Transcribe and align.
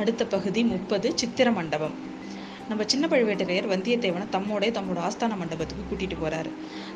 அடுத்த 0.00 0.22
பகுதி 0.26 0.62
முப்பது 0.64 1.08
சித்திர 1.16 1.48
மண்டபம் 1.52 1.96
நம்ம 2.70 2.84
சின்ன 2.86 3.06
பழுவேட்டரையர் 3.06 3.68
வந்தியத்தேவனை 3.68 4.24
தம்மோட 4.32 4.62
தம்மோட 4.62 5.10
ஆஸ்தான 5.10 5.36
மண்டபத்துக்கு 5.36 5.84
கூட்டிட்டு 5.90 6.16
போறாரு. 6.24 6.50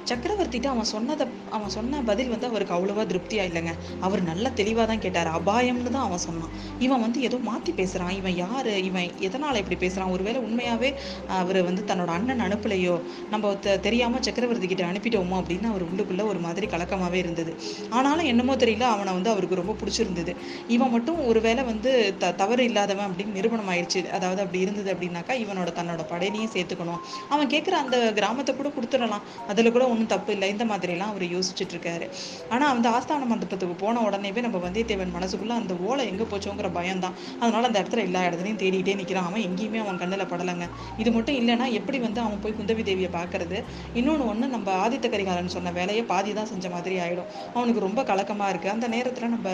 சக்கரவர்த்திட்டு 0.05 0.67
அவன் 0.67 0.85
சொன்னதை 0.85 1.27
அவன் 1.51 1.69
சொன்ன 1.69 2.03
பதில் 2.03 2.29
வந்து 2.29 2.47
அவருக்கு 2.47 2.75
அவ்வளவா 2.75 3.07
திருப்தியா 3.07 3.43
இல்லைங்க. 3.45 3.73
அவர் 4.01 4.23
நல்ல 4.23 4.51
தெளிவாக 4.51 4.87
தான் 4.87 4.99
கேட்டார். 4.99 5.27
அபாயம்னு 5.27 5.83
தான் 5.83 6.03
அவன் 6.03 6.19
சொன்னான். 6.19 6.49
இவன் 6.79 7.01
வந்து 7.01 7.23
ஏதோ 7.23 7.37
மாத்தி 7.37 7.71
பேசுறான். 7.77 8.11
இவன் 8.11 8.35
யாரு? 8.35 8.85
இவன் 8.85 9.03
எதனால 9.03 9.55
இப்படி 9.55 9.87
பேசுறான்? 9.87 10.11
ஒருவேளை 10.11 10.41
உண்மையாவே 10.41 10.95
அவர் 11.29 11.63
வந்து 11.63 11.85
தன்னோட 11.87 12.07
அண்ணன் 12.07 12.41
அனுப்பலையோ? 12.41 13.01
நம்ம 13.31 13.53
தெ- 13.53 13.81
தெரியாம 13.81 14.17
சக்கரவர்த்தி 14.21 14.67
கிட்ட 14.67 14.85
அனுப்பிட்டோமோ 14.85 15.33
அப்படின்னு 15.33 15.65
அவர் 15.65 15.85
உள்ளுக்குள்ள 15.85 16.27
ஒரு 16.27 16.39
மாதிரி 16.39 16.67
கலக்கமாவே 16.67 17.13
இருந்தது. 17.13 17.55
ஆனாலும் 17.91 18.25
என்னமோ 18.25 18.57
தெரியல 18.57 18.81
அவனை 18.81 19.13
வந்து 19.13 19.31
அவருக்கு 19.31 19.55
ரொம்ப 19.55 19.77
பிடிச்சிருந்தது. 19.85 20.37
இவன் 20.69 20.91
மட்டும் 20.91 21.27
ஒருவேளை 21.27 21.65
வந்து 21.65 22.15
த 22.19 22.33
தவறு 22.33 22.65
இல்லாதவன் 22.65 23.11
அப்படின்னு 23.11 23.33
நிரூபணம் 23.33 23.69
ஆயிடுச்சு 23.69 24.11
அதாவது 24.11 24.41
அப்படி 24.41 24.61
இருந்தது 24.61 24.95
அப்படின்னாக்கா 24.95 25.31
இவனோட 25.31 25.63
தன்னோட 25.79 26.03
படையிலையும் 26.13 26.53
சேர்த்துக்கணும். 26.55 27.01
அவன் 27.35 27.51
கேட்குற 27.55 27.75
அந்த 27.85 27.97
கிராமத்தை 28.19 28.55
கூட 28.61 28.69
கொடுத்துடலாம். 28.77 29.25
அதில் 29.53 29.73
கூட 29.77 29.85
ஒன்றும் 29.93 30.11
தப்பு 30.15 30.33
இல்லை. 30.37 30.49
இந்த 30.55 30.65
மாதிரிலாம் 30.71 31.13
அவர் 31.13 31.27
யோசிச்சுட்டு 31.35 31.75
இருக்காரு 31.77 32.09
ஆனால் 32.55 32.71
அந்த 32.75 32.87
ஆஸ்தான 32.97 33.29
மண்டபத்துக்கு 33.33 33.77
போன 33.85 34.03
உடனேவே 34.09 34.43
நம்ம 34.47 34.61
வந்தியத்தேவன் 34.67 35.15
மனசுக்குள்ள 35.17 35.55
அந்த 35.63 35.75
ஓலை 35.89 36.07
எங்கே 36.13 36.27
போச்சோங்கிற 36.33 36.71
பயம் 36.79 37.03
தான் 37.05 37.17
அதனால 37.41 37.63
அந்த 37.71 37.79
இடத்துல 37.83 38.05
எல்லா 38.09 38.23
இடத்துலையும் 38.29 38.61
தேடிட்டே 38.63 38.97
நிற்கிறான் 39.01 39.29
அவன் 39.31 39.45
எங்கேயுமே 39.49 39.81
அவன் 39.85 40.01
கண்ணில் 40.03 40.29
படலைங்க. 40.33 40.69
இது 41.03 41.11
மட்டும் 41.17 41.39
இல்லைன்னா 41.41 41.69
எப்படி 41.81 42.01
வந்து 42.07 42.21
அவன் 42.25 42.43
போய் 42.45 42.57
குந்தவி 42.59 42.85
தேவியை 42.91 43.11
பார்க்கறது 43.19 43.59
இன்னொன்று 44.01 44.27
ஒன்று 44.33 44.49
நம்ம 44.57 44.71
ஆதித்த 44.85 45.09
கரிகாலன் 45.15 45.55
சொன்ன 45.57 45.73
வேலையை 45.81 46.05
பாதி 46.13 46.33
தான் 46.41 46.51
செஞ்ச 46.53 46.69
மாதிரி 46.77 46.97
ஆயிடும். 47.05 47.31
அவனுக்கு 47.57 47.81
ரொம்ப 47.87 48.01
கலக்கமாக 48.11 48.53
இருக்குது 48.53 48.75
அந்த 48.77 48.87
நேரத்தில் 48.95 49.33
நம்ம 49.35 49.51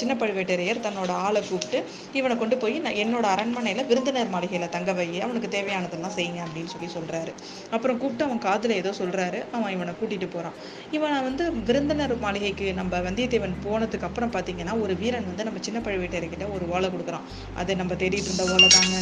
சின்ன 0.00 0.12
பழுவேட்டரையர் 0.20 0.84
தன்னோட 0.86 1.12
ஆளை 1.26 1.40
கூப்பிட்டு 1.48 1.78
இவனை 2.18 2.34
கொண்டு 2.42 2.56
போய் 2.62 2.76
நான் 2.84 2.98
என்னோட 3.02 3.26
அரண்மனையில் 3.34 3.86
விருந்தினர் 3.90 4.32
மாளிகையில் 4.34 4.72
தங்க 4.76 4.92
வை 4.98 5.06
அவனுக்கு 5.20 5.48
தேவையானதெல்லாம் 5.48 6.16
செய்யுங்க 6.16 6.40
அப்படின்னு 6.46 6.66
சொல்லி 6.66 6.88
சொல்கிறாரு 6.94 7.32
அப்புறம் 7.70 7.98
கூப்பிட்டு 7.98 8.24
அவன் 8.24 8.38
காதில் 8.38 8.70
ஏதோ 8.70 8.90
சொல்கிறாரு 8.90 9.40
அவன் 9.52 9.72
இவனை 9.72 9.94
கூட்டிகிட்டு 10.00 10.28
போகிறான் 10.30 10.56
இவனை 10.90 11.22
வந்து 11.22 11.52
விருந்தினர் 11.52 12.18
மாளிகைக்கு 12.18 12.74
நம்ம 12.74 13.00
வந்தியத்தேவன் 13.00 13.56
போனதுக்கு 13.64 14.02
அப்புறம் 14.02 14.32
பார்த்தீங்கன்னா 14.32 14.80
ஒரு 14.80 14.96
வீரன் 14.96 15.26
வந்து 15.26 15.44
நம்ம 15.44 15.60
சின்ன 15.60 15.80
பழுவேட்டையர்கிட்ட 15.80 16.52
ஒரு 16.52 16.68
ஓலை 16.68 16.90
கொடுக்குறான். 16.90 17.26
அதை 17.56 17.74
நம்ம 17.74 17.94
தேடிட்டு 17.94 18.30
இருந்த 18.30 18.44
ஓலை 18.52 18.68
தாங்க 18.68 18.96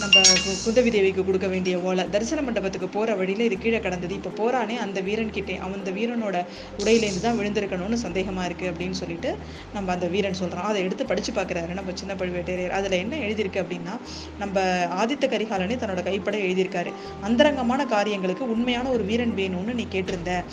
நம்ம 0.00 0.20
கு- 0.20 0.58
குந்தவி 0.66 0.90
தேவிக்கு 0.90 1.24
கொடுக்க 1.24 1.46
வேண்டிய 1.46 1.78
ஓலை 1.78 2.10
தரிசன 2.10 2.40
மண்டபத்துக்கு 2.42 2.88
போற 2.88 3.14
வழியில 3.14 3.44
இது 3.44 3.58
கீழே 3.58 3.80
கிடந்தது. 3.80 4.14
இப்ப 4.14 4.30
போறானே 4.30 4.76
அந்த 4.76 5.00
வீரன் 5.00 5.30
கிட்டே. 5.30 5.56
அவன் 5.56 5.78
அந்த 5.78 5.90
வீரனோட 5.90 6.44
உடையிலேருந்து 6.78 7.20
தான் 7.20 7.38
விழுந்திருக்கணும்னு 7.38 7.96
சந்தேகமா 8.02 8.44
இருக்கு 8.44 8.70
அப்படின்னு 8.70 8.90
சொல்லிட்டு 8.90 9.36
நம்ம 9.72 9.92
அந்த 9.92 10.06
வீரன் 10.06 10.34
சொல்றான். 10.42 10.68
அதை 10.70 10.82
எடுத்து 10.82 11.06
படிச்சு 11.06 11.32
பார்க்குறாரு 11.32 11.72
நம்ம 11.72 11.90
சின்ன 11.94 12.14
பழுவேட்டரையர். 12.14 12.68
அதுல 12.68 12.96
என்ன 12.96 13.16
எழுதியிருக்கு 13.16 13.64
அப்படின்னா 13.64 13.98
நம்ம 14.38 14.60
ஆதித்த 14.84 15.24
கரிகாலனே 15.26 15.76
தன்னோட 15.76 16.02
கைப்பட 16.02 16.36
எழுதியிருக்காரு. 16.36 16.92
அந்தரங்கமான 17.20 17.86
காரியங்களுக்கு 17.86 18.50
உண்மையான 18.50 18.88
ஒரு 18.88 19.04
வீரன் 19.04 19.34
வேணும்னு 19.36 19.74
நீ 19.74 19.86
கேட்டிருந்த. 19.90 20.44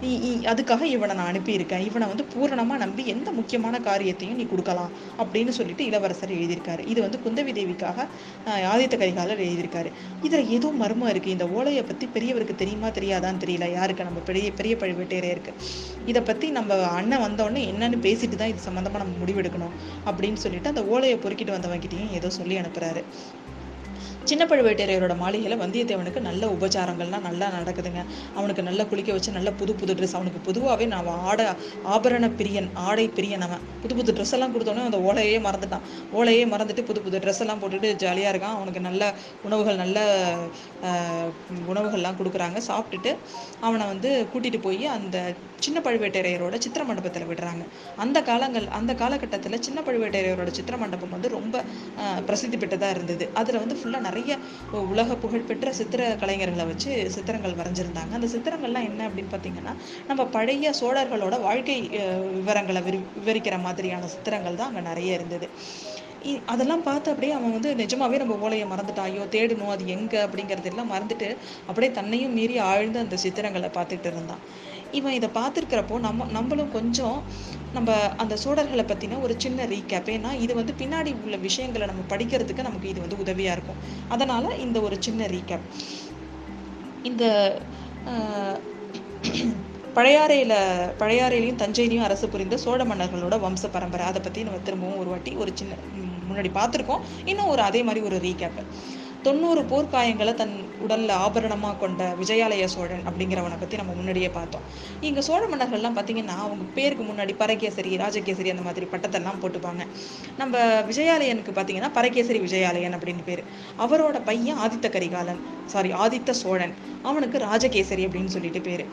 நீ 0.00 0.38
அதுக்காக 0.42 0.82
இவனை 0.82 1.16
நான் 1.16 1.32
அனுப்பியிருக்கேன். 1.32 1.84
இவனை 1.84 2.08
வந்து 2.08 2.26
பூரணமா 2.34 2.76
நம்பி 2.76 3.06
எந்த 3.06 3.30
முக்கியமான 3.30 3.80
காரியத்தையும் 3.80 4.36
நீ 4.36 4.44
கொடுக்கலாம் 4.44 4.90
அப்படின்னு 5.18 5.48
சொல்லிட்டு 5.48 5.84
இளவரசர் 5.84 6.30
எழுதியிருக்காரு. 6.30 6.86
இது 6.86 7.00
வந்து 7.00 7.18
குந்தவி 7.24 7.54
தேவிக்காக 7.54 8.06
ஆதித்த 8.74 8.89
ஆதித்த 8.90 9.02
கரிகாலர் 9.02 9.42
எழுதியிருக்காரு. 9.44 9.90
இதில் 10.22 10.48
ஏதோ 10.56 10.68
மர்மம் 10.80 11.10
இருக்குது 11.10 11.34
இந்த 11.34 11.46
ஓலையை 11.56 11.82
பற்றி 11.82 12.06
பெரியவருக்கு 12.14 12.54
தெரியுமா 12.62 12.88
தெரியாதான்னு 12.96 13.42
தெரியல. 13.44 13.66
யாருக்கு? 13.78 14.06
நம்ம 14.08 14.22
பெரிய 14.28 14.46
பெரிய 14.58 14.74
பழுவேட்டரையருக்கு 14.80 15.52
இதை 16.06 16.22
பற்றி 16.22 16.46
நம்ம 16.58 16.78
அண்ணன் 16.98 17.24
வந்தோடனே 17.26 17.62
என்னன்னு 17.72 18.00
பேசிட்டு 18.06 18.38
தான் 18.40 18.52
இது 18.52 18.66
சம்மந்தமாக 18.68 19.02
நம்ம 19.02 19.14
முடிவெடுக்கணும் 19.22 19.76
அப்படின்னு 20.10 20.40
சொல்லிட்டு 20.44 20.72
அந்த 20.72 20.84
ஓலையை 20.94 21.18
பொறுக்கிட்டு 21.24 21.56
வந்தவங்கிட்டையும் 21.58 22.16
ஏதோ 22.20 22.30
சொல்லி 22.38 22.56
அனுப்புகிறாரு 22.62 23.04
சின்ன 24.28 24.44
பழுவேட்டரையரோட 24.50 25.14
மாளிகையில் 25.20 25.60
வந்தியத்தேவனுக்கு 25.62 26.20
நல்ல 26.26 26.42
உபச்சாரங்கள்லாம் 26.54 27.26
நல்லா 27.28 27.46
நடக்குதுங்க. 27.56 28.00
அவனுக்கு 28.38 28.62
நல்லா 28.68 28.84
குளிக்க 28.90 29.10
வச்சு 29.16 29.30
நல்ல 29.36 29.50
புது 29.60 29.72
புது 29.80 29.92
ட்ரெஸ் 29.98 30.14
அவனுக்கு 30.18 30.40
பொதுவாகவே 30.48 30.86
நான் 30.92 31.08
ஆடை 31.30 31.46
ஆபரண 31.94 32.28
பிரியன் 32.40 32.68
ஆடை 32.88 33.06
பிரியன் 33.18 33.44
அவன். 33.46 33.64
புது 33.82 33.94
புது 33.98 34.14
ட்ரெஸ் 34.16 34.34
எல்லாம் 34.36 34.54
கொடுத்தோன்னே 34.54 34.84
அந்த 34.88 35.00
ஓலையே 35.08 35.38
மறந்துட்டான். 35.46 35.84
ஓலையே 36.18 36.44
மறந்துட்டு 36.52 36.84
புது 36.90 37.02
புது 37.06 37.22
ட்ரெஸ் 37.24 37.42
எல்லாம் 37.44 37.60
போட்டுட்டு 37.62 37.90
ஜாலியாக 38.04 38.32
இருக்கான். 38.34 38.56
அவனுக்கு 38.58 38.82
நல்ல 38.88 39.12
உணவுகள் 39.48 39.80
நல்ல 39.84 39.98
உணவுகள்லாம் 41.72 42.18
கொடுக்குறாங்க. 42.20 42.58
சாப்பிட்டுட்டு 42.70 43.12
அவனை 43.66 43.86
வந்து 43.92 44.10
கூட்டிகிட்டு 44.34 44.60
போய் 44.68 44.84
அந்த 44.96 45.16
சின்ன 45.64 45.78
பழுவேட்டரையரோட 45.86 46.56
சித்திர 46.64 46.82
மண்டபத்தில் 46.90 47.26
விடுறாங்க. 47.30 47.64
அந்த 48.02 48.18
காலங்கள் 48.28 48.66
அந்த 48.78 48.92
காலகட்டத்தில் 49.02 49.62
சின்ன 49.66 49.78
பழுவேட்டரையரோட 49.88 50.50
சித்திர 50.58 50.76
மண்டபம் 50.82 51.14
வந்து 51.16 51.28
ரொம்ப 51.38 51.64
பிரசித்தி 52.28 52.56
பெற்றதாக 52.62 52.94
இருந்தது. 52.96 53.24
அதில் 53.40 53.62
வந்து 53.62 53.76
ஃபுல்லாக 53.80 54.06
நிறைய 54.10 54.36
உலக 54.90 55.16
புகழ்பெற்ற 55.16 55.72
சித்திர 55.72 56.16
கலைஞர்களை 56.20 56.66
வச்சு 56.66 57.10
சித்திரங்கள் 57.10 57.52
வரைஞ்சிருந்தாங்க. 57.52 58.12
அந்த 58.12 58.26
சித்திரங்கள்லாம் 58.26 58.84
என்ன 58.84 59.08
அப்படின்னு 59.08 59.32
பார்த்தீங்கன்னா 59.32 59.74
நம்ம 60.06 60.26
பழைய 60.26 60.72
சோழர்களோட 60.80 61.40
வாழ்க்கை 61.40 61.76
விவரங்களை 62.34 62.82
விரி 62.82 63.00
விவரிக்கிற 63.18 63.60
மாதிரியான 63.60 64.06
சித்திரங்கள் 64.06 64.54
தான் 64.54 64.68
அங்கே 64.68 64.80
நிறைய 64.80 65.14
இருந்தது. 65.14 65.48
இ- 66.24 66.40
அதெல்லாம் 66.46 66.82
பார்த்து 66.82 67.08
அப்படியே 67.10 67.32
அவன் 67.32 67.52
வந்து 67.52 67.74
நிஜமாவே 67.74 68.18
நம்ம 68.18 68.38
ஓலையை 68.38 68.66
மறந்துட்டாயோ 68.68 69.22
தேடணும் 69.30 69.68
அது 69.68 69.86
எங்க 69.86 70.28
அப்படிங்கறது 70.30 70.64
எல்லாம் 70.64 70.90
மறந்துட்டு 70.90 71.28
அப்படியே 71.66 71.92
தன்னையும் 71.92 72.32
மீறி 72.32 72.58
ஆழ்ந்து 72.58 72.98
அந்த 72.98 73.16
சித்திரங்களை 73.16 73.70
பார்த்துட்டு 73.78 74.08
இருந்தான். 74.12 74.42
இவன் 74.98 75.16
இதை 75.18 75.28
பார்த்துருக்கிறப்போ 75.38 75.96
நம்ம 76.06 76.26
நம்மளும் 76.36 76.72
கொஞ்சம் 76.72 77.18
நம்ம 77.76 77.90
அந்த 78.16 78.34
சோழர்களை 78.44 78.84
பற்றின 78.84 79.18
ஒரு 79.20 79.34
சின்ன 79.38 79.66
ரீகேப் 79.66 80.08
ஏன்னா 80.16 80.30
இது 80.44 80.52
வந்து 80.54 80.72
பின்னாடி 80.78 81.10
உள்ள 81.24 81.36
விஷயங்களை 81.46 81.86
நம்ம 81.86 82.04
படிக்கிறதுக்கு 82.12 82.68
நமக்கு 82.68 82.88
இது 82.88 83.00
வந்து 83.00 83.20
உதவியாக 83.24 83.56
இருக்கும். 83.56 83.80
அதனால் 84.08 84.58
இந்த 84.58 84.80
ஒரு 84.80 84.96
சின்ன 85.00 85.26
ரீகேப் 85.34 85.66
இந்த 87.02 87.24
பழையாறையில் 89.96 90.56
பழையாறையிலையும் 90.98 91.60
தஞ்சையிலையும் 91.62 92.06
அரசு 92.08 92.26
புரிந்த 92.28 92.56
சோழ 92.56 92.80
மன்னர்களோட 92.84 93.36
வம்ச 93.44 93.70
பரம்பரை. 93.72 94.04
அதை 94.06 94.20
பற்றி 94.22 94.40
நம்ம 94.42 94.60
திரும்பவும் 94.68 95.00
ஒரு 95.02 95.10
வாட்டி 95.12 95.32
ஒரு 95.42 95.52
சின்ன 95.54 95.72
முன்னாடி 96.28 96.50
பார்த்துருக்கோம். 96.58 97.04
இன்னும் 97.24 97.50
ஒரு 97.54 97.62
அதே 97.68 97.80
மாதிரி 97.82 98.00
ஒரு 98.08 98.18
ரீகேப்பு 98.26 98.64
தொண்ணூறு 99.22 99.62
போர்க்காயங்களை 99.70 100.34
தன் 100.34 100.54
உடல்ல 100.84 101.10
ஆபரணமா 101.24 101.70
கொண்ட 101.78 102.02
விஜயாலய 102.20 102.64
சோழன் 102.74 103.04
அப்படிங்கிறவனை 103.08 103.56
பத்தி 103.60 103.76
நம்ம 103.80 103.92
முன்னாடியே 103.92 104.28
பார்த்தோம். 104.28 104.64
இங்க 105.00 105.20
சோழ 105.20 105.42
மன்னர்கள்லாம் 105.46 105.96
பாத்தீங்கன்னா 105.98 106.36
அவங்க 106.44 106.64
பேருக்கு 106.74 107.04
முன்னாடி 107.10 107.34
பரகேசரி 107.42 107.96
ராஜகேசரி 107.96 108.50
அந்த 108.50 108.64
மாதிரி 108.68 108.86
பட்டத்தெல்லாம் 108.92 109.40
போட்டுப்பாங்க. 109.42 109.82
நம்ம 110.38 110.58
விஜயாலயனுக்கு 110.90 111.54
பாத்தீங்கன்னா 111.58 111.90
பரகேசரி 111.98 112.38
விஜயாலயன் 112.38 112.96
அப்படின்னு 112.98 113.24
பேரு. 113.24 113.44
அவரோட 113.86 114.24
பையன் 114.24 114.60
ஆதித்த 114.66 114.88
கரிகாலன் 114.96 115.42
சாரி 115.66 115.92
ஆதித்த 116.04 116.30
சோழன். 116.30 116.74
அவனுக்கு 117.02 117.36
ராஜகேசரி 117.38 118.02
அப்படின்னு 118.06 118.32
சொல்லிட்டு 118.36 118.60
பேரு. 118.60 118.84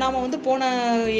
நாம் 0.00 0.12
நாம 0.14 0.20
வந்து 0.24 0.38
போன 0.38 0.68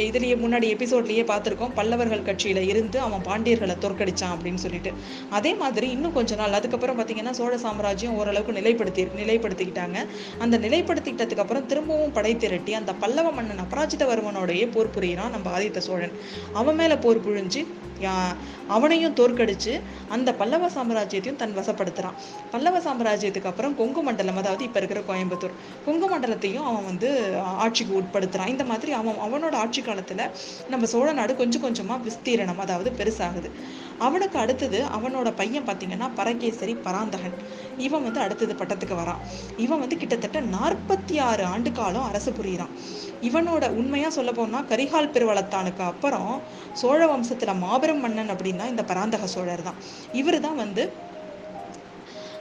இதுலயே 0.08 0.34
முன்னாடி 0.42 0.66
எபிசோட்லயே 0.74 1.22
பார்த்திருக்கோம் 1.30 1.72
பல்லவர்கள் 1.74 2.26
கட்சியில 2.28 2.60
இருந்து 2.72 2.98
அவன் 3.00 3.24
பாண்டியர்களை 3.28 3.74
தோற்கடிச்சான் 3.84 4.34
அப்படின்னு 4.34 4.60
சொல்லிட்டு. 4.64 4.90
அதே 5.30 5.52
மாதிரி 5.54 5.86
இன்னும் 5.90 6.12
கொஞ்ச 6.12 6.34
நாள் 6.34 6.56
அதுக்கப்புறம் 6.58 6.98
பாத்தீங்கன்னா 6.98 7.30
சோழ 7.30 7.58
சாம்ராஜ்யம் 7.64 8.18
ஓரளவுக்கு 8.34 8.60
நிலைப்படுத்தி 8.60 9.08
நிலைப்படுத்திக்கிட்டாங்க. 9.20 10.06
அந்த 10.38 10.58
நிலைப்படுத்திக்கிட்டதுக்கு 10.58 11.38
அப்புறம் 11.38 11.66
திரும்பவும் 11.66 12.12
படை 12.12 12.36
திரட்டி 12.36 12.74
அந்த 12.74 12.92
பல்லவ 12.92 13.30
மன்னன் 13.30 13.56
அபராஜிதவர்மனோடையே 13.60 14.70
போர் 14.70 14.90
புரியிறான் 14.90 15.30
நம்ம 15.30 15.58
ஆதித்த 15.58 15.78
சோழன். 15.78 16.12
அவன் 16.52 16.74
மேல 16.74 16.98
போர் 16.98 17.28
புழிஞ்சு 17.28 17.66
யா- 18.00 18.34
அவனையும் 18.68 19.14
தோற்கடிச்சு 19.14 19.80
அந்த 20.08 20.34
பல்லவ 20.34 20.66
சாம்ராஜ்யத்தையும் 20.66 21.36
தன் 21.36 21.56
வசப்படுத்துறான். 21.56 22.12
பல்லவ 22.50 22.78
சாம்ராஜ்யத்துக்கு 22.78 23.44
அப்புறம் 23.44 23.76
கொங்கு 23.76 24.02
மண்டலம் 24.02 24.36
அதாவது 24.36 24.64
இப்ப 24.64 24.80
இருக்கிற 24.80 25.00
கோயம்புத்தூர் 25.00 25.50
கொங்கு 25.84 26.06
மண்டலத்தையும் 26.06 26.62
அவன் 26.62 26.84
வந்து 26.84 27.36
ஆட்சிக்கு 27.42 28.02
உட்படுத்துறான். 28.02 28.46
இந்த 28.46 28.64
மாதிரி 28.64 28.92
அவன் 28.92 29.14
அவனோட 29.14 29.50
ஆட்சி 29.50 29.82
காலத்துல 29.82 30.30
நம்ம 30.68 30.86
சோழ 30.86 31.12
நாடு 31.12 31.36
கொஞ்சம் 31.36 31.62
கொஞ்சமா 31.62 32.00
விஸ்தீரணம் 32.00 32.56
அதாவது 32.56 32.92
பெருசாகுது. 32.98 33.50
அவனுக்கு 33.98 34.38
அடுத்தது 34.38 34.84
அவனோட 34.84 35.34
பையன் 35.34 35.66
பார்த்தீங்கன்னா 35.66 36.10
பரகேசரி 36.14 36.74
பராந்தகன். 36.74 37.36
இவன் 37.76 38.02
வந்து 38.02 38.20
அடுத்தது 38.20 38.54
பட்டத்துக்கு 38.54 38.96
வரான். 38.96 39.20
இவன் 39.56 39.78
வந்து 39.78 39.96
கிட்டத்தட்ட 39.96 40.40
நாற்பத்தி 40.40 41.20
ஆறு 41.20 41.44
ஆண்டு 41.44 41.72
காலம் 41.72 42.02
அரசு 42.02 42.30
புரியுறான். 42.30 42.72
இவனோட 43.20 43.70
உண்மையாக 43.70 44.10
சொல்ல 44.10 44.32
போனால் 44.32 44.64
கரிகால் 44.64 45.12
பெருவளத்தானுக்கு 45.12 45.80
அப்புறம் 45.80 46.40
சோழ 46.72 47.06
வம்சத்தில் 47.06 47.58
மாபெரும் 47.58 48.00
மன்னன் 48.00 48.28
அப்படின்னா 48.28 48.66
இந்த 48.66 48.84
பராந்தக 48.84 49.26
சோழர் 49.26 49.62
தான் 49.62 49.76
இவர் 50.12 50.40
தான் 50.40 50.56
வந்து 50.56 50.92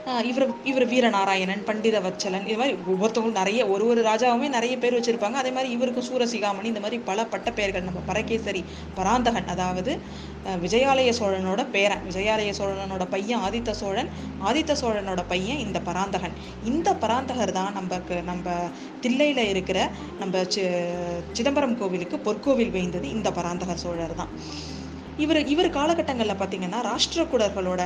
இவர் 0.04 0.46
இவர் 0.64 0.86
வீரநாராயணன் 0.88 1.64
பண்டித 1.64 2.00
வச்சலன் 2.00 2.46
இது 2.46 2.56
மாதிரி 2.56 2.76
ஒவ்வொருத்தவங்களும் 2.92 3.30
நிறைய 3.30 3.66
ஒரு 3.66 3.86
ஒரு 3.86 4.02
ராஜாவுமே 4.02 4.48
நிறைய 4.48 4.78
பேர் 4.78 4.94
வச்சிருப்பாங்க. 4.94 5.38
அதே 5.42 5.50
மாதிரி 5.50 5.72
இவருக்கு 5.72 6.02
சூரசிகாமணி 6.02 6.64
இந்த 6.64 6.80
மாதிரி 6.80 6.98
பல 7.04 7.24
பட்ட 7.24 7.52
பெயர்கள். 7.52 7.82
நம்ம 7.82 8.00
பரகேசரி 8.06 8.64
பராந்தகன் 8.94 9.46
அதாவது 9.46 9.92
விஜயாலய 10.62 11.12
சோழனோட 11.20 11.70
பேரன் 11.70 12.02
விஜயாலய 12.10 12.52
சோழனோட 12.58 13.04
பையன் 13.10 13.40
ஆதித்த 13.40 13.70
சோழன் 13.70 14.08
ஆதித்த 14.44 14.76
சோழனோட 14.82 15.24
பையன் 15.28 15.58
இந்த 15.58 15.80
பராந்தகன். 15.80 16.34
இந்த 16.64 16.94
பராந்தகர் 16.94 17.52
தான் 17.52 17.72
நமக்கு 17.72 18.22
நம்ம 18.22 18.50
தில்லையில் 19.00 19.48
இருக்கிற 19.48 19.90
நம்ம 20.18 20.42
சி- 20.42 21.22
சிதம்பரம் 21.32 21.78
கோவிலுக்கு 21.78 22.18
பொற்கோவில் 22.18 22.70
வேய்ந்தது 22.70 23.08
இந்த 23.08 23.30
பராந்தகர் 23.30 23.82
சோழர் 23.84 24.14
தான். 24.14 24.28
இவர் 25.22 25.40
இவர் 25.52 25.68
காலகட்டங்களில் 25.76 26.38
பார்த்தீங்கன்னா 26.40 26.80
ராஷ்டிரகூடர்களோட 26.88 27.82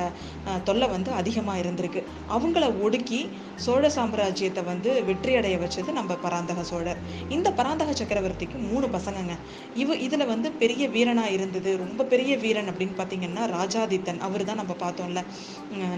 தொல்லை 0.69 0.87
வந்து 0.95 1.11
அதிகமாக 1.21 1.63
இருந்திருக்கு. 1.63 2.01
அவங்கள 2.37 2.65
ஒடுக்கி 2.85 3.21
சோழ 3.65 3.85
சாம்ராஜ்யத்தை 3.97 4.63
வந்து 4.71 4.91
வெற்றியடைய 5.09 5.57
வச்சது 5.63 5.91
நம்ம 5.99 6.17
பராந்தக 6.25 6.63
சோழர். 6.71 7.01
இந்த 7.37 7.49
பராந்தக 7.59 7.93
சக்கரவர்த்திக்கு 8.01 8.59
மூணு 8.71 8.87
பசங்கங்க. 8.97 9.35
இவ 9.83 9.97
இதில் 10.07 10.27
வந்து 10.33 10.49
பெரிய 10.63 10.83
வீரனாக 10.95 11.35
இருந்தது 11.37 11.71
ரொம்ப 11.85 12.07
பெரிய 12.13 12.33
வீரன் 12.45 12.71
அப்படின்னு 12.73 12.97
பார்த்தீங்கன்னா 13.01 13.45
ராஜாதித்தன். 13.57 14.21
அவர் 14.29 14.47
தான் 14.51 14.61
நம்ம 14.63 14.77
பார்த்தோம்ல. 14.85 15.23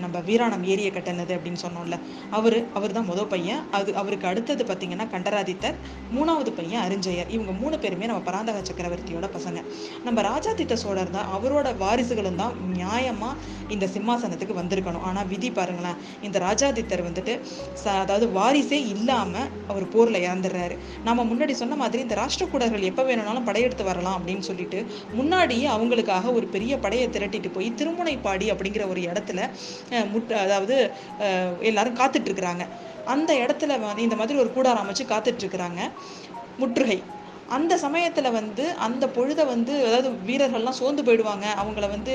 நம்ம 0.05 0.17
வீராணம் 0.29 0.65
ஏரிய 0.73 0.91
கட்டினது 0.97 1.35
அப்படின்னு 1.39 1.63
சொன்னோம்ல. 1.67 1.99
அவர் 2.39 2.59
அவர் 2.79 2.97
தான் 2.99 3.09
முதல் 3.13 3.31
பையன். 3.35 3.63
அது 3.79 3.91
அவருக்கு 4.03 4.27
அடுத்தது 4.33 4.65
பார்த்தீங்கன்னா 4.71 5.07
கண்டராதித்தர் 5.15 5.77
மூணாவது 6.17 6.53
பையன் 6.61 6.83
அரிஞ்சயர். 6.87 7.31
இவங்க 7.37 7.53
மூணு 7.63 7.77
பேருமே 7.85 8.09
நம்ம 8.13 8.25
பராந்தக 8.31 8.63
சக்கரவர்த்தியோட 8.71 9.29
பசங்க. 9.37 9.59
நம்ம 10.07 10.23
ராஜாதித்த 10.31 10.75
சோழர் 10.85 11.15
தான் 11.17 11.20
அவரோட 11.37 11.69
வாரிசுகளும் 11.77 12.35
தான் 12.35 12.55
நியாயமாக 12.75 13.35
இந்த 13.69 13.87
சிம்மாசனத்துக்கு 13.87 14.55
வந்திருக்கணும். 14.61 15.01
ஆனால் 15.01 15.27
விதி 15.27 15.51
பாருங்களேன் 15.51 15.99
இந்த 16.23 16.39
ராஜாதித்தர் 16.39 17.05
வந்துட்டு 17.09 17.35
ச- 17.85 17.99
அதாவது 17.99 18.27
வாரிசே 18.39 18.79
இல்லாமல் 18.95 19.49
அவர் 19.69 19.89
போரில் 19.89 20.25
இறந்துடுறாரு. 20.29 20.77
நம்ம 21.05 21.25
முன்னாடி 21.25 21.53
சொன்ன 21.53 21.75
மாதிரி 21.75 22.03
இந்த 22.03 22.15
ராஷ்டிரக்கூடர்கள் 22.15 22.89
எப்போ 22.91 23.03
வேணும்னாலும் 23.03 23.45
படையெடுத்து 23.45 23.85
வரலாம் 23.85 24.17
அப்படின்னு 24.19 24.39
சொல்லிட்டு 24.41 24.79
முன்னாடியே 25.13 25.69
அவங்களுக்காக 25.69 26.33
ஒரு 26.35 26.47
பெரிய 26.47 26.79
படையை 26.79 27.09
திரட்டிட்டு 27.09 27.53
போய் 27.53 27.75
திருமுனைப்பாடி 27.77 28.49
அப்படிங்கிற 28.53 28.89
ஒரு 28.89 29.01
இடத்துல 29.01 29.41
முட் 30.11 30.33
அதாவது 30.33 30.77
எல்லாரும் 31.61 31.97
காத்துட்ருக்குறாங்க 31.97 32.65
அந்த 33.05 33.33
இடத்துல 33.35 33.99
இந்த 33.99 34.17
மாதிரி 34.17 34.39
ஒரு 34.39 34.53
கூடாரம் 34.53 34.87
அமைச்சு 34.87 35.05
காத்துட்ருக்குறாங்க 35.09 35.81
முற்றுகை. 36.59 36.97
அந்த 37.57 37.75
சமயத்தில் 37.85 38.29
வந்து 38.39 38.65
அந்த 38.87 39.05
பொழுதை 39.17 39.45
வந்து 39.53 39.73
அதாவது 39.89 40.09
வீரர்கள்லாம் 40.29 40.77
சோர்ந்து 40.81 41.03
போயிடுவாங்க. 41.07 41.47
அவங்கள 41.63 41.87
வந்து 41.95 42.13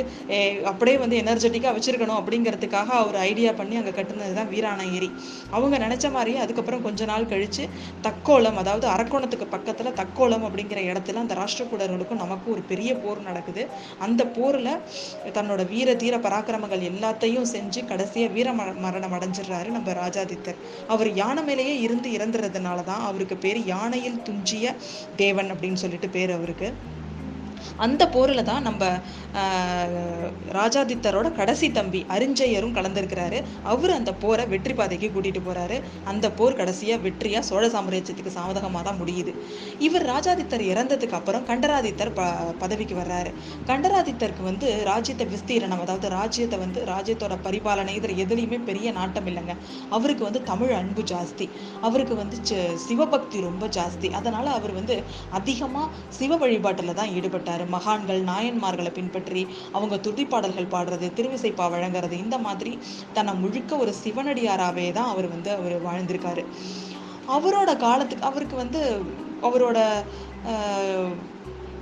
அப்படியே 0.71 0.97
வந்து 1.03 1.17
எனர்ஜெட்டிக்காக 1.23 1.73
வச்சுருக்கணும் 1.77 2.19
அப்படிங்கிறதுக்காக 2.19 2.89
அவர் 3.01 3.17
ஐடியா 3.29 3.51
பண்ணி 3.59 3.75
அங்கே 3.79 3.93
கட்டுனது 3.97 4.35
தான் 4.39 4.49
வீராண 4.53 4.83
ஏரி 4.97 5.09
அவங்க 5.55 5.75
நினச்ச 5.85 6.11
மாதிரியே 6.15 6.39
அதுக்கப்புறம் 6.45 6.83
கொஞ்ச 6.87 7.05
நாள் 7.11 7.29
கழித்து 7.33 7.63
தக்கோலம் 8.07 8.59
அதாவது 8.63 8.87
அரக்கோணத்துக்கு 8.95 9.47
பக்கத்தில் 9.55 9.91
தக்கோலம் 10.01 10.45
அப்படிங்கிற 10.49 10.81
இடத்துல 10.91 11.23
அந்த 11.23 11.37
ராஷ்டிரகூடர்களுக்கும் 11.41 12.21
நமக்கும் 12.23 12.53
ஒரு 12.55 12.63
பெரிய 12.71 12.91
போர் 13.03 13.21
நடக்குது. 13.29 13.65
அந்த 14.07 14.21
போரில் 14.37 14.71
தன்னோட 15.37 15.61
வீர 15.73 15.89
தீர 16.03 16.15
பராக்கிரமங்கள் 16.27 16.87
எல்லாத்தையும் 16.91 17.49
செஞ்சு 17.55 17.83
கடைசியாக 17.91 18.33
வீர 18.37 18.47
மரணம் 18.85 19.15
அடைஞ்சிடுறாரு 19.19 19.69
நம்ம 19.77 19.97
ராஜாதித்தர். 20.01 20.59
அவர் 20.93 21.11
யானை 21.21 21.43
மேலேயே 21.49 21.75
இருந்து 21.85 22.09
இறந்துறதுனால 22.17 22.79
தான் 22.91 23.05
அவருக்கு 23.09 23.37
பேர் 23.45 23.61
யானையில் 23.73 24.19
துஞ்சிய 24.29 24.75
தேவன் 25.25 25.51
அப்படின்னு 25.51 25.81
சொல்லிட்டு 25.83 26.09
பேர் 26.09 26.31
அவருக்கு. 26.31 26.67
அந்த 27.85 28.03
போரில் 28.15 28.47
தான் 28.51 28.65
நம்ம 28.69 28.83
ராஜாதித்தரோட 30.57 31.27
கடைசி 31.39 31.67
தம்பி 31.77 32.01
அரிஞ்சயரும் 32.15 32.75
கலந்துருக்கிறாரு. 32.77 33.39
அவர் 33.73 33.93
அந்த 33.97 34.11
போரை 34.23 34.43
வெற்றி 34.53 34.73
பாதைக்கு 34.79 35.07
கூட்டிகிட்டு 35.15 35.41
போகிறாரு 35.47 35.77
அந்த 36.11 36.25
போர் 36.39 36.59
கடைசியாக 36.61 37.03
வெற்றியாக 37.07 37.43
சோழ 37.49 37.63
சாம்ராஜ்யத்துக்கு 37.75 38.35
சாதகமாக 38.39 38.83
தான் 38.89 38.99
முடியுது. 39.01 39.33
இவர் 39.87 40.05
ராஜாதித்தர் 40.13 40.65
இறந்ததுக்கு 40.71 41.17
அப்புறம் 41.19 41.45
கண்டராதித்தர் 41.49 42.13
ப 42.19 42.29
பதவிக்கு 42.63 42.95
வர்றாரு. 43.01 43.31
கண்டராதித்தருக்கு 43.71 44.43
வந்து 44.51 44.67
ராஜ்யத்தை 44.91 45.27
விஸ்தீரணம் 45.33 45.83
அதாவது 45.85 46.09
ராஜ்யத்தை 46.19 46.59
வந்து 46.65 46.79
ராஜ்யத்தோட 46.93 47.35
பரிபாலனை 47.47 47.93
இதில் 47.99 48.21
எதுலையுமே 48.25 48.59
பெரிய 48.69 48.87
நாட்டம் 48.99 49.27
இல்லைங்க. 49.31 49.55
அவருக்கு 49.95 50.23
வந்து 50.27 50.41
தமிழ் 50.51 50.73
அன்பு 50.81 51.03
ஜாஸ்தி. 51.13 51.47
அவருக்கு 51.87 52.15
வந்து 52.21 52.37
சிவபக்தி 52.85 53.37
ரொம்ப 53.49 53.65
ஜாஸ்தி. 53.77 54.07
அதனால் 54.19 54.49
அவர் 54.57 54.73
வந்து 54.79 54.95
அதிகமாக 55.39 55.87
சிவ 56.17 56.37
வழிபாட்டில் 56.43 56.97
தான் 56.99 57.13
ஈடுபட்டார். 57.17 57.54
மகான்கள் 57.75 58.21
நாயன்மார்களை 58.31 58.91
பின்பற்றி 58.97 59.43
அவங்க 59.71 59.95
துதிப்பாடல்கள் 60.07 60.71
பாடுறது 60.73 61.09
திருவிசைப்பா 61.19 61.67
வழங்குறது 61.75 62.17
இந்த 62.25 62.37
மாதிரி 62.47 62.73
தன்னை 63.13 63.33
முழுக்க 63.43 63.77
ஒரு 63.77 63.93
சிவனடியாராவே 64.03 64.87
தான் 64.91 65.11
அவர் 65.13 65.29
வந்து 65.35 65.51
அவர் 65.59 65.77
வாழ்ந்திருக்காரு. 65.87 66.43
அவரோட 67.37 67.69
காலத்துக்கு 67.85 68.27
அவருக்கு 68.31 68.55
வந்து 68.55 68.81
அவரோட 69.41 69.79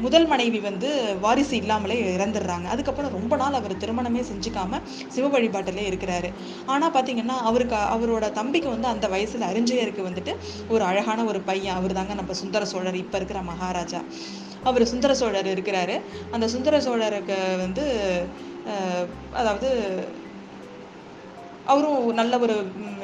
முதல் 0.04 0.26
மனைவி 0.28 0.60
வந்து 0.60 0.90
வாரிசு 1.24 1.56
இல்லாமலே 1.62 1.98
இறந்துடுறாங்க. 2.14 2.68
அதுக்கப்புறம் 2.74 3.14
ரொம்ப 3.18 3.34
நாள் 3.42 3.58
அவர் 3.60 3.74
திருமணமே 3.82 4.22
செஞ்சுக்காம 4.30 4.80
சிவ 5.16 5.28
வழிபாட்டிலே 5.36 5.84
இருக்கிறாரு. 5.90 6.30
ஆனால் 6.66 6.94
பார்த்தீங்கன்னா 6.96 7.36
அவருக்கு 7.50 7.78
அவரோட 7.96 8.32
தம்பிக்கு 8.40 8.70
வந்து 8.70 8.88
அந்த 8.88 9.08
வயசில் 9.08 9.50
அரிஞ்சயருக்கு 9.50 10.08
வந்துட்டு 10.10 10.34
ஒரு 10.70 10.84
அழகான 10.84 11.26
ஒரு 11.32 11.42
பையன். 11.50 11.78
அவர் 11.80 11.98
தாங்க 12.00 12.14
நம்ம 12.14 12.34
சுந்தர 12.42 12.66
சோழர் 12.66 13.02
இப்போ 13.04 13.18
இருக்கிற 13.18 13.42
மகாராஜா. 13.52 14.02
அவர் 14.70 14.92
சுந்தர 14.92 15.14
சோழர் 15.22 15.54
இருக்கிறாரு. 15.54 15.96
அந்த 16.36 16.46
சுந்தர 16.56 16.82
சோழருக்கு 16.88 17.38
வந்து 17.64 17.86
அதாவது 19.40 19.70
அவரும் 21.72 22.00
நல்ல 22.20 22.38
ஒரு 22.46 22.56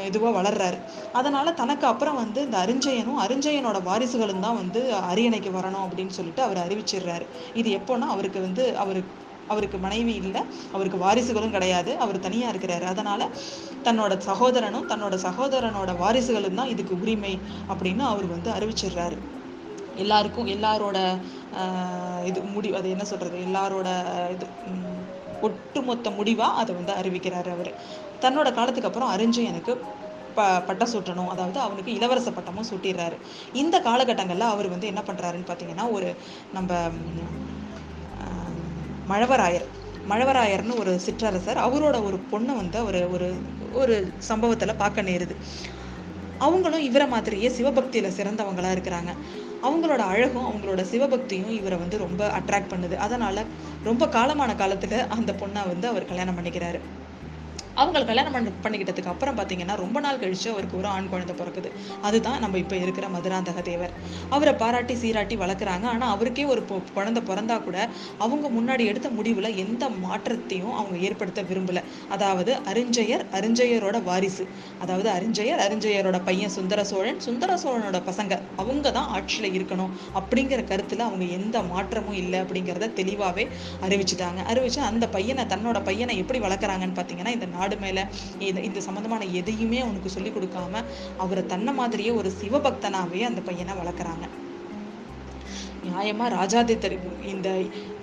இதுவாக 0.07 0.33
வளர்றாரு. 0.37 0.77
அதனால 1.19 1.51
தனக்கு 1.59 1.85
அப்புறம் 1.91 2.19
வந்து 2.21 2.39
இந்த 2.47 2.57
அரிஞ்சயனும் 2.65 3.21
அரிஞ்சயனோட 3.25 3.77
வாரிசுகளும் 3.87 4.43
தான் 4.45 4.59
வந்து 4.61 4.81
அரியணைக்கு 5.11 5.51
வரணும் 5.57 5.85
அப்படின்னு 5.85 6.15
சொல்லிட்டு 6.17 6.43
அவர் 6.47 6.59
அறிவிச்சிடுறாரு. 6.65 7.25
இது 7.61 7.71
எப்போன்னா 7.79 8.09
அவருக்கு 8.15 8.41
வந்து 8.47 8.65
அவருக்கு 8.83 9.15
அவருக்கு 9.53 9.77
மனைவி 9.85 10.13
இல்லை 10.23 10.41
அவருக்கு 10.75 10.97
வாரிசுகளும் 11.03 11.55
கிடையாது 11.55 11.91
அவர் 12.03 12.25
தனியாக 12.25 12.51
இருக்கிறாரு. 12.53 12.85
அதனால 12.93 13.29
தன்னோட 13.87 14.13
சகோதரனும் 14.29 14.87
தன்னோட 14.91 15.15
சகோதரனோட 15.27 15.91
வாரிசுகளும் 16.03 16.59
தான் 16.59 16.71
இதுக்கு 16.73 16.95
உரிமை 17.03 17.33
அப்படின்னு 17.71 18.05
அவர் 18.11 18.27
வந்து 18.35 18.51
அறிவிச்சிடுறாரு. 18.57 19.17
எல்லாருக்கும் 20.03 20.51
எல்லாரோட 20.55 20.97
இது 22.29 22.39
முடி 22.53 22.69
அது 22.79 22.87
என்ன 22.95 23.05
சொல்றது? 23.11 23.37
எல்லாரோட 23.47 23.87
இது 24.35 24.45
ஒட்டுமொத்த 25.47 26.09
முடிவா 26.17 26.47
அதை 26.61 26.71
வந்து 26.79 26.93
அறிவிக்கிறாரு 26.99 27.49
அவர். 27.55 27.71
தன்னோட 28.23 28.47
காலத்துக்கு 28.57 28.89
அப்புறம் 28.89 29.13
அரிஞ்சயனுக்கு 29.15 29.73
ப 30.37 30.41
பட்டம் 30.67 30.91
சூட்டணும். 30.93 31.29
அதாவது 31.33 31.59
அவனுக்கு 31.65 31.91
இளவரச 31.97 32.29
பட்டமும் 32.31 32.67
சூட்டிடுறாரு. 32.69 33.17
இந்த 33.61 33.75
காலகட்டங்களில் 33.87 34.53
அவர் 34.53 34.73
வந்து 34.73 34.89
என்ன 34.91 35.01
பண்ணுறாருன்னு 35.07 35.49
பார்த்தீங்கன்னா 35.49 35.85
ஒரு 35.97 36.09
நம்ம 36.57 36.71
மழவராயர் 39.11 39.67
மழவராயர்னு 40.11 40.75
ஒரு 40.81 40.91
சிற்றரசர் 41.05 41.59
அவரோட 41.65 41.97
ஒரு 42.07 42.17
பொண்ணை 42.31 42.53
வந்து 42.61 42.77
அவர் 42.83 42.99
ஒரு 43.15 43.27
ஒரு 43.81 43.95
சம்பவத்தில் 44.29 44.79
பார்க்க 44.81 45.09
நேருது. 45.09 45.35
அவங்களும் 46.45 46.85
இவரை 46.89 47.07
மாதிரியே 47.13 47.49
சிவபக்தியில் 47.57 48.15
சிறந்தவங்களாக 48.17 48.75
இருக்கிறாங்க. 48.75 49.11
அவங்களோட 49.61 50.01
அழகும் 50.11 50.45
அவங்களோட 50.49 50.81
சிவபக்தியும் 50.91 51.49
இவரை 51.49 51.77
வந்து 51.77 51.97
ரொம்ப 51.97 52.21
அட்ராக்ட் 52.39 52.71
பண்ணுது. 52.73 52.95
அதனால 52.95 53.45
ரொம்ப 53.83 54.05
காலமான 54.07 54.51
காலத்துல 54.61 54.99
அந்த 55.07 55.33
பொண்ணை 55.33 55.63
வந்து 55.67 55.87
அவர் 55.87 56.05
கல்யாணம் 56.05 56.37
பண்ணிக்கிறாரு. 56.37 56.79
அவங்க 57.79 58.05
கல்யாணம் 58.05 58.31
பண்ண 58.31 58.49
பண்ணிக்கிட்டதுக்கு 58.63 59.05
அப்புறம் 59.05 59.37
பார்த்தீங்கன்னா 59.37 59.75
ரொம்ப 59.75 59.99
நாள் 59.99 60.19
கழிச்சு 60.19 60.47
அவருக்கு 60.49 60.77
ஒரு 60.77 60.87
ஆண் 60.87 61.09
குழந்தை 61.09 61.35
பிறக்குது. 61.35 61.71
அதுதான் 62.01 62.39
நம்ம 62.39 62.57
இப்போ 62.57 62.75
இருக்கிற 62.75 63.07
மதுராந்தக 63.07 63.61
தேவர் 63.61 63.89
அவரை 64.29 64.53
பாராட்டி 64.53 64.95
சீராட்டி 64.95 65.35
வளர்க்குறாங்க. 65.35 65.83
ஆனால் 65.83 66.09
அவருக்கே 66.09 66.45
ஒரு 66.45 66.63
பொ- 66.69 66.93
குழந்தை 66.93 67.23
பிறந்தா 67.23 67.63
கூட 67.63 67.89
அவங்க 68.17 68.49
முன்னாடி 68.49 68.85
எடுத்த 68.85 69.09
முடிவில் 69.09 69.55
எந்த 69.55 69.89
மாற்றத்தையும் 69.89 70.73
அவங்க 70.73 70.97
ஏற்படுத்த 70.97 71.43
விரும்பல. 71.43 71.83
அதாவது 72.09 72.55
அறிஞ்சயர் 72.55 73.25
அறிஞ்சயரோட 73.31 74.03
வாரிசு. 74.03 74.47
அதாவது 74.79 75.09
அறிஞ்சயர் 75.09 75.59
அறிஞ்சயரோட 75.59 76.21
பையன் 76.25 76.49
சுந்தர 76.49 76.83
சோழன் 76.83 77.19
சுந்தர 77.19 77.55
சோழனோட 77.55 78.01
பசங்க. 78.05 78.39
அவங்க 78.55 78.91
தான் 78.91 79.07
ஆட்சியில் 79.07 79.63
இருக்கணும் 79.63 79.89
அப்படிங்கிற 80.13 80.63
கருத்தில் 80.63 80.99
அவங்க 80.99 81.25
எந்த 81.25 81.61
மாற்றமும் 81.61 82.13
இல்லை 82.13 82.41
அப்படிங்கிறத 82.41 82.93
தெளிவாகவே 82.93 83.47
அறிவிச்சுட்டாங்க. 83.81 84.39
அறிவிச்சு 84.47 84.79
அந்த 84.79 85.09
பையனை 85.09 85.45
தன்னோட 85.45 85.83
பையனை 85.83 86.17
எப்படி 86.17 86.39
வளர்க்குறாங்கன்னு 86.39 86.95
பார்த்தீங்கன்னா 86.95 87.27
இந்த 87.27 87.45
நாடு 87.45 87.67
மேல 87.77 88.07
இது 88.39 88.63
இந்த 88.63 88.81
சம்மந்தமான 88.81 89.25
எதையுமே 89.25 89.79
அவனுக்கு 89.79 90.09
சொல்லி 90.09 90.29
கொடுக்காம 90.29 90.83
அவரை 91.17 91.45
தன்னை 91.45 91.73
மாதிரியே 91.73 92.11
ஒரு 92.11 92.33
சிவபக்தனாகவே 92.41 93.21
அந்த 93.21 93.41
பையனை 93.41 93.73
வளர்க்குறாங்க. 93.73 94.27
நியாயமாக 95.83 96.29
ராஜாதித்தர் 96.29 97.25
இந்த 97.25 97.49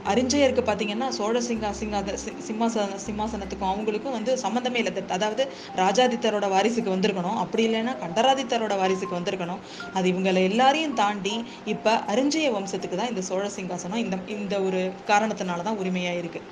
அறிஞ்சயருக்கு 0.06 0.62
பார்த்தீங்கன்னா 0.62 1.08
சோழ 1.08 1.40
சிங்கா 1.40 1.70
சிங்காத 1.70 2.12
சி- 2.12 2.38
சிம்மாசன 2.38 2.88
சிம்மாசனத்துக்கும் 3.06 3.70
அவங்களுக்கும் 3.74 4.10
வந்து 4.10 4.34
சம்மந்தமே 4.34 4.74
இல்லை. 4.74 4.92
அதாவது 5.08 5.52
ராஜாதித்தரோட 5.76 6.48
வாரிசுக்கு 6.48 6.96
வந்திருக்கணும். 6.96 7.34
அப்படி 7.34 7.68
இல்லைன்னா 7.68 7.96
கண்டராதித்தரோட 8.06 8.78
வாரிசுக்கு 8.78 9.16
வந்திருக்கணும். 9.16 9.58
அது 9.94 10.10
இவங்களை 10.10 10.42
எல்லாரையும் 10.42 10.94
தாண்டி 10.94 11.44
இப்போ 11.64 12.02
அரிஞ்சய 12.06 12.50
வம்சத்துக்கு 12.52 12.96
தான் 12.96 13.08
இந்த 13.08 13.20
சோழ 13.20 13.50
சிங்காசனம் 13.56 13.94
இந்த 13.94 14.18
இந்த 14.26 14.60
ஒரு 14.60 14.92
காரணத்தினால 15.06 15.62
தான் 15.62 15.76
உரிமையாக 15.76 16.18
இருக்கு 16.18 16.42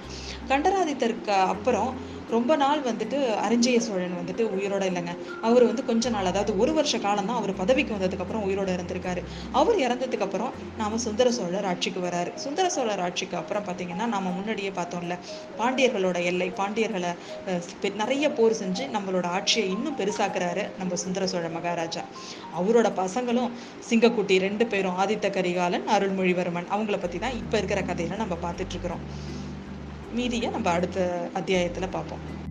கண்டராதித்தருக்கு 0.49 1.29
அப்புறம் 1.29 1.95
ரொம்ப 2.33 2.53
நாள் 2.63 2.81
வந்துட்டு 2.87 3.19
அரிஞ்சய 3.47 3.79
சோழன் 3.87 4.17
வந்துட்டு 4.19 4.45
உயிரோட 4.57 4.85
இல்லைங்க. 4.91 5.13
அவர் 5.49 5.65
வந்து 5.69 5.83
கொஞ்ச 5.89 6.11
நாள் 6.15 6.29
அதாவது 6.31 6.53
ஒரு 6.63 6.73
வருஷ 6.79 6.99
காலம் 7.05 7.29
தான் 7.31 7.39
அவர் 7.41 7.53
பதவிக்கு 7.61 7.93
வந்ததுக்கப்புறம் 7.97 8.45
உயிரோட 8.49 8.71
இருந்திருக்காரு. 8.77 9.23
அவர் 9.61 9.79
இறந்ததுக்கு 9.87 10.27
அப்புறம் 10.27 10.53
நாம 10.81 10.99
சுந்தர 11.07 11.31
சோழர் 11.39 11.69
ஆட்சிக்கு 11.73 12.01
வராரு. 12.07 12.31
சுந்தர 12.45 12.67
சோழர் 12.77 13.03
ஆட்சிக்கு 13.07 13.37
அப்புறம் 13.43 13.67
பார்த்தீங்கன்னா 13.69 14.07
நாம 14.15 14.33
முன்னாடியே 14.39 14.73
பார்த்தோம்ல 14.79 15.17
பாண்டியர்களோட 15.61 16.19
எல்லை 16.31 16.49
பாண்டியர்களை 16.61 17.13
நிறைய 18.03 18.25
போர் 18.39 18.59
செஞ்சு 18.63 18.87
நம்மளோட 18.97 19.27
ஆட்சியை 19.39 19.67
இன்னும் 19.77 19.99
பெருசாக்குறாரு 20.01 20.65
நம்ம 20.81 20.99
சுந்தர 21.05 21.27
சோழ 21.35 21.49
மகாராஜா. 21.59 22.05
அவரோட 22.61 22.89
பசங்களும் 23.03 23.53
சிங்கக்குட்டி 23.91 24.37
ரெண்டு 24.47 24.67
பேரும் 24.73 24.99
ஆதித்த 25.05 25.29
கரிகாலன் 25.39 25.87
அருள்மொழிவர்மன் 25.97 26.71
அவங்கள 26.75 26.99
பத்தி 27.05 27.21
தான் 27.25 27.39
இப்ப 27.43 27.57
இருக்கிற 27.63 27.81
கதையில 27.91 28.21
நம்ம 28.25 28.37
பார்த்துட்டு 28.45 28.75
இருக்கிறோம். 28.77 29.05
மீதியை 30.15 30.51
நம்ம 30.51 30.71
அடுத்த 30.71 31.29
அத்தியாயத்தில் 31.35 31.95
பார்ப்போம். 31.97 32.44